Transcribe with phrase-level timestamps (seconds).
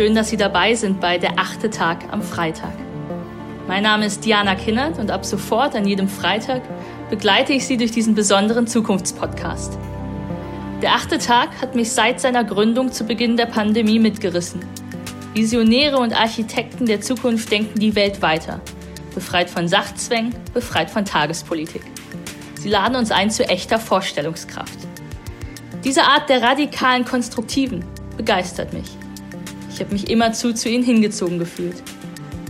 [0.00, 2.72] Schön, dass Sie dabei sind bei Der achte Tag am Freitag.
[3.68, 6.62] Mein Name ist Diana Kinnert und ab sofort an jedem Freitag
[7.10, 9.76] begleite ich Sie durch diesen besonderen Zukunftspodcast.
[10.80, 14.64] Der achte Tag hat mich seit seiner Gründung zu Beginn der Pandemie mitgerissen.
[15.34, 18.62] Visionäre und Architekten der Zukunft denken die Welt weiter.
[19.14, 21.82] Befreit von Sachzwängen, befreit von Tagespolitik.
[22.54, 24.78] Sie laden uns ein zu echter Vorstellungskraft.
[25.84, 27.84] Diese Art der radikalen Konstruktiven
[28.16, 28.96] begeistert mich.
[29.80, 31.82] Ich habe mich immerzu zu ihnen hingezogen gefühlt.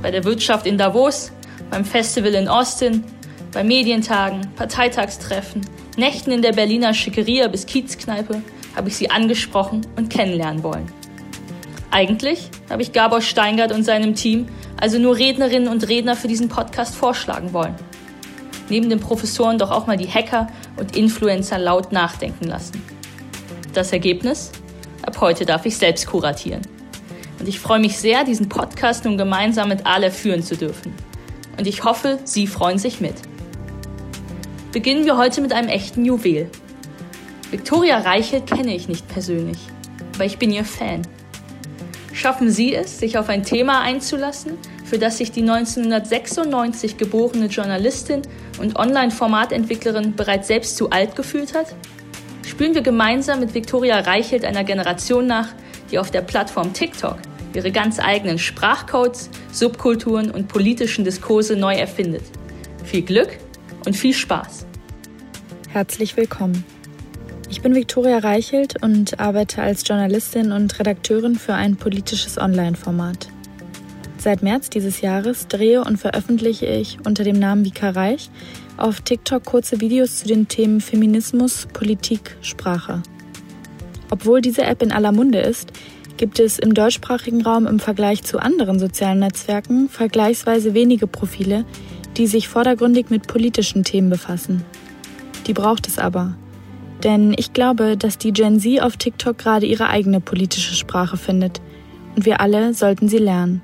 [0.00, 1.32] Bei der Wirtschaft in Davos,
[1.70, 3.02] beim Festival in Austin,
[3.52, 5.62] bei Medientagen, Parteitagstreffen,
[5.96, 8.42] Nächten in der Berliner Schickeria bis Kiezkneipe
[8.76, 10.86] habe ich sie angesprochen und kennenlernen wollen.
[11.90, 14.46] Eigentlich habe ich Gabor Steingart und seinem Team
[14.80, 17.74] also nur Rednerinnen und Redner für diesen Podcast vorschlagen wollen.
[18.68, 20.46] Neben den Professoren doch auch mal die Hacker
[20.76, 22.80] und Influencer laut nachdenken lassen.
[23.72, 24.52] Das Ergebnis?
[25.02, 26.75] Ab heute darf ich selbst kuratieren.
[27.38, 30.94] Und ich freue mich sehr, diesen Podcast nun gemeinsam mit Ale führen zu dürfen.
[31.58, 33.14] Und ich hoffe, Sie freuen sich mit
[34.76, 36.50] beginnen wir heute mit einem echten Juwel.
[37.50, 39.56] Viktoria Reichelt kenne ich nicht persönlich,
[40.14, 41.00] aber ich bin ihr Fan.
[42.12, 48.20] Schaffen Sie es, sich auf ein Thema einzulassen, für das sich die 1996 geborene Journalistin
[48.60, 51.74] und Online-Formatentwicklerin bereits selbst zu alt gefühlt hat?
[52.46, 55.54] Spüren wir gemeinsam mit Viktoria Reichelt einer Generation nach,
[55.96, 57.16] die auf der Plattform TikTok
[57.54, 62.22] ihre ganz eigenen Sprachcodes, Subkulturen und politischen Diskurse neu erfindet.
[62.84, 63.38] Viel Glück
[63.86, 64.66] und viel Spaß!
[65.70, 66.66] Herzlich willkommen.
[67.48, 73.28] Ich bin Viktoria Reichelt und arbeite als Journalistin und Redakteurin für ein politisches Online-Format.
[74.18, 78.28] Seit März dieses Jahres drehe und veröffentliche ich unter dem Namen Vika Reich
[78.76, 83.02] auf TikTok kurze Videos zu den Themen Feminismus, Politik, Sprache.
[84.10, 85.72] Obwohl diese App in aller Munde ist,
[86.16, 91.64] gibt es im deutschsprachigen Raum im Vergleich zu anderen sozialen Netzwerken vergleichsweise wenige Profile,
[92.16, 94.64] die sich vordergründig mit politischen Themen befassen.
[95.46, 96.34] Die braucht es aber.
[97.04, 101.60] Denn ich glaube, dass die Gen Z auf TikTok gerade ihre eigene politische Sprache findet.
[102.16, 103.62] Und wir alle sollten sie lernen.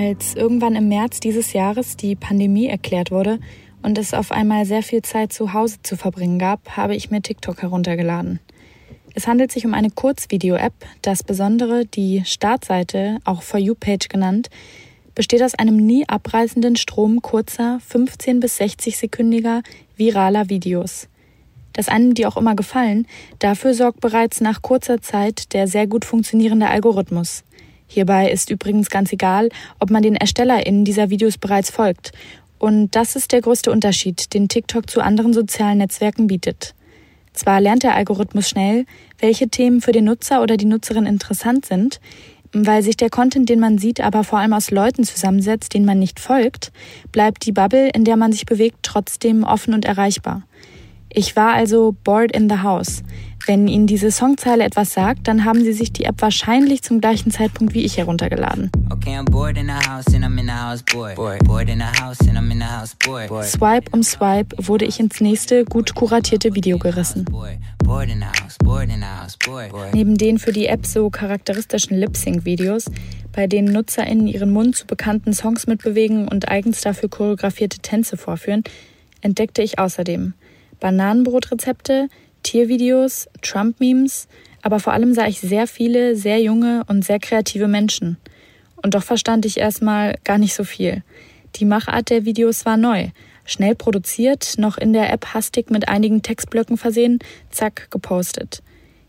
[0.00, 3.38] Als irgendwann im März dieses Jahres die Pandemie erklärt wurde
[3.82, 7.20] und es auf einmal sehr viel Zeit zu Hause zu verbringen gab, habe ich mir
[7.20, 8.40] TikTok heruntergeladen.
[9.14, 10.72] Es handelt sich um eine Kurzvideo-App.
[11.02, 14.48] Das Besondere, die Startseite, auch For You-Page genannt,
[15.14, 19.62] besteht aus einem nie abreißenden Strom kurzer, 15 bis 60 sekündiger,
[19.96, 21.08] viraler Videos.
[21.74, 23.06] Dass einem die auch immer gefallen,
[23.38, 27.44] dafür sorgt bereits nach kurzer Zeit der sehr gut funktionierende Algorithmus.
[27.92, 29.48] Hierbei ist übrigens ganz egal,
[29.80, 32.12] ob man den ErstellerInnen dieser Videos bereits folgt.
[32.60, 36.76] Und das ist der größte Unterschied, den TikTok zu anderen sozialen Netzwerken bietet.
[37.32, 38.86] Zwar lernt der Algorithmus schnell,
[39.18, 42.00] welche Themen für den Nutzer oder die Nutzerin interessant sind,
[42.52, 45.98] weil sich der Content, den man sieht, aber vor allem aus Leuten zusammensetzt, denen man
[45.98, 46.70] nicht folgt,
[47.10, 50.44] bleibt die Bubble, in der man sich bewegt, trotzdem offen und erreichbar.
[51.12, 53.02] Ich war also bored in the house.
[53.46, 57.30] Wenn Ihnen diese Songzeile etwas sagt, dann haben Sie sich die App wahrscheinlich zum gleichen
[57.30, 58.70] Zeitpunkt wie ich heruntergeladen.
[63.42, 67.24] Swipe um Swipe wurde ich ins nächste gut kuratierte Video gerissen.
[69.92, 72.84] Neben den für die App so charakteristischen Lip-Sync-Videos,
[73.32, 78.64] bei denen NutzerInnen ihren Mund zu bekannten Songs mitbewegen und eigens dafür choreografierte Tänze vorführen,
[79.22, 80.34] entdeckte ich außerdem
[80.78, 82.08] Bananenbrotrezepte,
[82.42, 84.28] Tiervideos, Trump-Memes,
[84.62, 88.18] aber vor allem sah ich sehr viele, sehr junge und sehr kreative Menschen.
[88.82, 91.02] Und doch verstand ich erstmal gar nicht so viel.
[91.56, 93.08] Die Machart der Videos war neu.
[93.44, 97.18] Schnell produziert, noch in der App hastig mit einigen Textblöcken versehen,
[97.50, 98.62] zack, gepostet.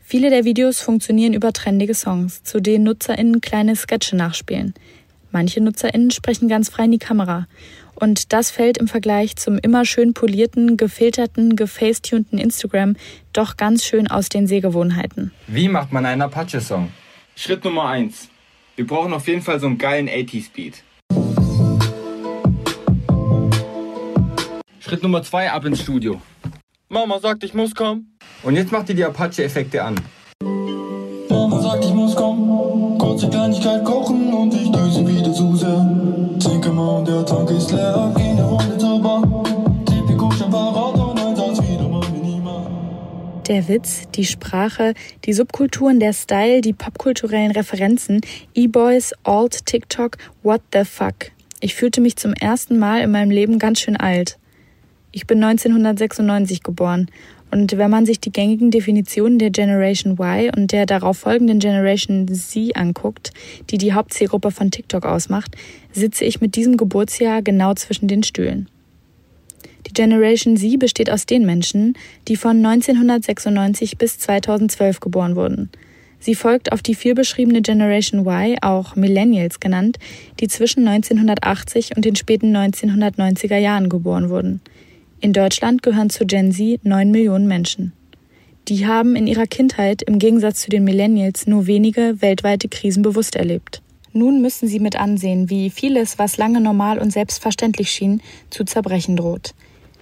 [0.00, 4.74] Viele der Videos funktionieren über trendige Songs, zu denen NutzerInnen kleine Sketche nachspielen.
[5.32, 7.48] Manche NutzerInnen sprechen ganz frei in die Kamera.
[7.96, 12.94] Und das fällt im Vergleich zum immer schön polierten, gefilterten, gefacetunten Instagram
[13.32, 15.32] doch ganz schön aus den Sehgewohnheiten.
[15.46, 16.90] Wie macht man einen Apache-Song?
[17.34, 18.28] Schritt Nummer 1.
[18.76, 20.82] Wir brauchen auf jeden Fall so einen geilen 80s-Beat.
[24.80, 26.20] Schritt Nummer 2, ab ins Studio.
[26.88, 28.16] Mama sagt, ich muss kommen.
[28.42, 29.96] Und jetzt macht ihr die Apache-Effekte an.
[31.28, 32.98] Mama sagt, ich muss kommen.
[32.98, 36.38] Kurze Kleinigkeit kochen und ich düse wieder zu sehr.
[36.38, 37.50] Trinke mal und der Tank
[43.56, 44.92] Der Witz, die Sprache,
[45.24, 48.20] die Subkulturen, der Style, die popkulturellen Referenzen,
[48.54, 51.30] E-Boys, Alt, TikTok, what the fuck.
[51.60, 54.36] Ich fühlte mich zum ersten Mal in meinem Leben ganz schön alt.
[55.10, 57.10] Ich bin 1996 geboren
[57.50, 62.28] und wenn man sich die gängigen Definitionen der Generation Y und der darauf folgenden Generation
[62.28, 63.32] Z anguckt,
[63.70, 65.56] die die Hauptzielgruppe von TikTok ausmacht,
[65.92, 68.68] sitze ich mit diesem Geburtsjahr genau zwischen den Stühlen.
[69.96, 71.94] Generation Z besteht aus den Menschen,
[72.28, 75.70] die von 1996 bis 2012 geboren wurden.
[76.20, 79.98] Sie folgt auf die vielbeschriebene Generation Y, auch Millennials genannt,
[80.38, 84.60] die zwischen 1980 und den späten 1990er Jahren geboren wurden.
[85.20, 87.94] In Deutschland gehören zu Gen Z neun Millionen Menschen.
[88.68, 93.34] Die haben in ihrer Kindheit im Gegensatz zu den Millennials nur wenige weltweite Krisen bewusst
[93.34, 93.80] erlebt.
[94.12, 98.20] Nun müssen sie mit ansehen, wie vieles, was lange normal und selbstverständlich schien,
[98.50, 99.54] zu zerbrechen droht.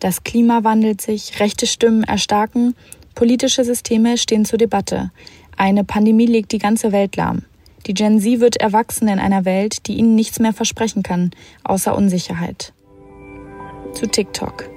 [0.00, 2.74] Das Klima wandelt sich, rechte Stimmen erstarken,
[3.14, 5.10] politische Systeme stehen zur Debatte.
[5.58, 7.42] Eine Pandemie legt die ganze Welt lahm.
[7.86, 11.32] Die Gen Z wird erwachsen in einer Welt, die ihnen nichts mehr versprechen kann,
[11.64, 12.72] außer Unsicherheit.
[13.92, 14.70] Zu TikTok.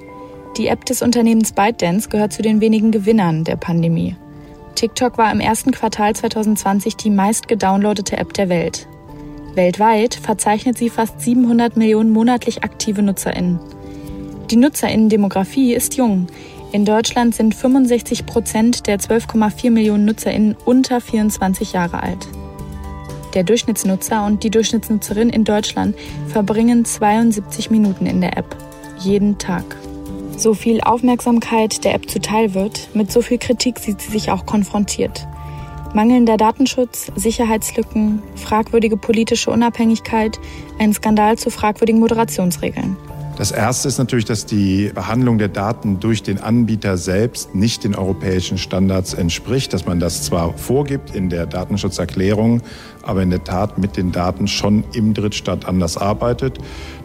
[0.58, 4.16] Die App des Unternehmens ByteDance gehört zu den wenigen Gewinnern der Pandemie.
[4.74, 8.86] TikTok war im ersten Quartal 2020 die meist gedownloadete App der Welt.
[9.54, 13.58] Weltweit verzeichnet sie fast 700 Millionen monatlich aktive NutzerInnen.
[14.50, 16.26] Die NutzerInnen-Demografie ist jung.
[16.72, 22.28] In Deutschland sind 65 Prozent der 12,4 Millionen NutzerInnen unter 24 Jahre alt.
[23.34, 25.96] Der Durchschnittsnutzer und die Durchschnittsnutzerin in Deutschland
[26.28, 28.56] verbringen 72 Minuten in der App.
[28.98, 29.76] Jeden Tag
[30.36, 34.46] so viel Aufmerksamkeit der App zuteil wird, mit so viel Kritik sieht sie sich auch
[34.46, 35.26] konfrontiert.
[35.94, 40.40] Mangelnder Datenschutz, Sicherheitslücken, fragwürdige politische Unabhängigkeit,
[40.78, 42.96] ein Skandal zu fragwürdigen Moderationsregeln.
[43.36, 47.96] Das Erste ist natürlich, dass die Behandlung der Daten durch den Anbieter selbst nicht den
[47.96, 52.62] europäischen Standards entspricht, dass man das zwar vorgibt in der Datenschutzerklärung,
[53.02, 56.58] aber in der Tat mit den Daten schon im Drittstaat anders arbeitet.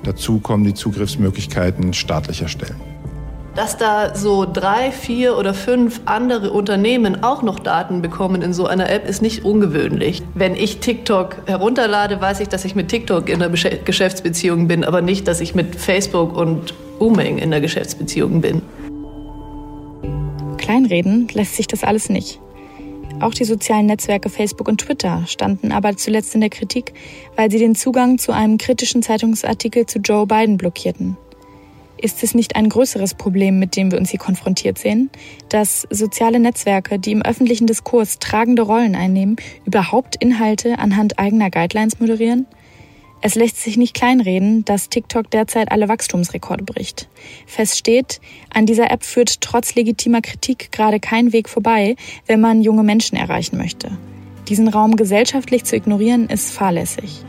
[0.03, 2.88] Dazu kommen die Zugriffsmöglichkeiten staatlicher Stellen.
[3.59, 8.67] Dass da so drei, vier oder fünf andere Unternehmen auch noch Daten bekommen in so
[8.67, 10.21] einer App, ist nicht ungewöhnlich.
[10.33, 15.01] Wenn ich TikTok herunterlade, weiß ich, dass ich mit TikTok in einer Geschäftsbeziehung bin, aber
[15.01, 18.61] nicht, dass ich mit Facebook und Booming in einer Geschäftsbeziehung bin.
[20.57, 22.39] Kleinreden lässt sich das alles nicht.
[23.19, 26.93] Auch die sozialen Netzwerke Facebook und Twitter standen aber zuletzt in der Kritik,
[27.35, 31.17] weil sie den Zugang zu einem kritischen Zeitungsartikel zu Joe Biden blockierten.
[32.01, 35.09] Ist es nicht ein größeres Problem, mit dem wir uns hier konfrontiert sehen,
[35.49, 39.35] dass soziale Netzwerke, die im öffentlichen Diskurs tragende Rollen einnehmen,
[39.65, 42.45] überhaupt Inhalte anhand eigener Guidelines moderieren?
[43.21, 47.09] Es lässt sich nicht kleinreden, dass TikTok derzeit alle Wachstumsrekorde bricht.
[47.45, 48.21] Fest steht,
[48.53, 51.97] an dieser App führt trotz legitimer Kritik gerade kein Weg vorbei,
[52.27, 53.97] wenn man junge Menschen erreichen möchte.
[54.47, 57.25] Diesen Raum gesellschaftlich zu ignorieren, ist fahrlässig.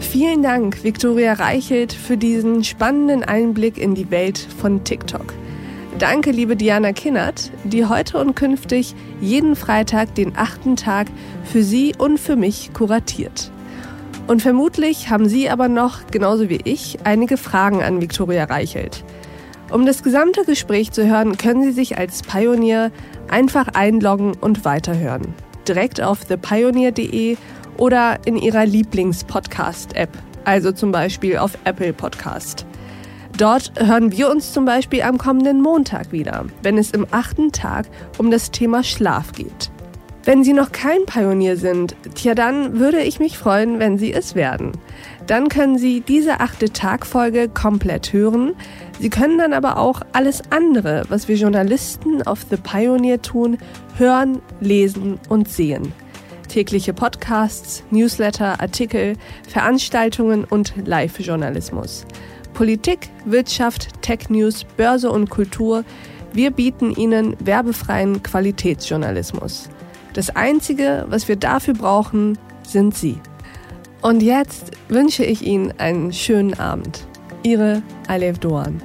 [0.00, 5.34] Vielen Dank, Viktoria Reichelt, für diesen spannenden Einblick in die Welt von TikTok.
[5.98, 11.06] Danke, liebe Diana Kinnert, die heute und künftig jeden Freitag den achten Tag
[11.44, 13.52] für Sie und für mich kuratiert.
[14.26, 19.04] Und vermutlich haben Sie aber noch, genauso wie ich, einige Fragen an Viktoria Reichelt.
[19.70, 22.90] Um das gesamte Gespräch zu hören, können Sie sich als Pionier
[23.28, 25.34] einfach einloggen und weiterhören.
[25.68, 27.36] Direkt auf thepioneer.de
[27.80, 30.10] oder in Ihrer Lieblings-Podcast-App,
[30.44, 32.66] also zum Beispiel auf Apple Podcast.
[33.38, 37.86] Dort hören wir uns zum Beispiel am kommenden Montag wieder, wenn es im achten Tag
[38.18, 39.70] um das Thema Schlaf geht.
[40.24, 44.34] Wenn Sie noch kein Pionier sind, tja, dann würde ich mich freuen, wenn Sie es
[44.34, 44.72] werden.
[45.26, 48.52] Dann können Sie diese achte Tagfolge komplett hören.
[48.98, 53.56] Sie können dann aber auch alles andere, was wir Journalisten auf The Pioneer tun,
[53.96, 55.94] hören, lesen und sehen
[56.50, 59.14] tägliche Podcasts, Newsletter, Artikel,
[59.48, 62.04] Veranstaltungen und Live-Journalismus.
[62.54, 65.84] Politik, Wirtschaft, Tech-News, Börse und Kultur.
[66.32, 69.68] Wir bieten Ihnen werbefreien Qualitätsjournalismus.
[70.12, 73.18] Das Einzige, was wir dafür brauchen, sind Sie.
[74.02, 77.06] Und jetzt wünsche ich Ihnen einen schönen Abend.
[77.44, 78.82] Ihre Alev Doan.